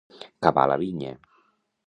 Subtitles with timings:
[0.45, 1.13] Cavar la vinya.